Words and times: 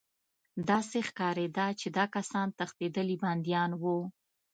داسې 0.69 0.97
ښکارېده 1.09 1.67
چې 1.79 1.87
دا 1.97 2.05
کسان 2.15 2.47
تښتېدلي 2.57 3.15
بندیان 3.23 3.71
وو 3.81 3.97